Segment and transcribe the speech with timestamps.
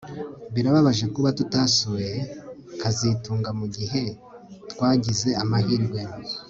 [0.53, 2.11] Birababaje kuba tutasuye
[2.81, 4.03] kazitunga mugihe
[4.71, 5.99] twagize amahirwe